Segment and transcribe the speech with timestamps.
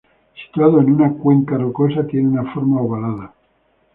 [0.33, 3.35] Situado en una cuenca rocosa, tiene una forma ovalada.